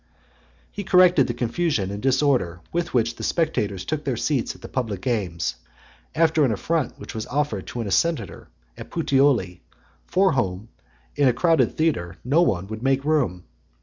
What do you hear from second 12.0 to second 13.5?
no one would make room.